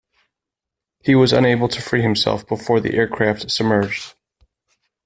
[1.03, 4.15] He was unable to free himself before the aircraft submerged.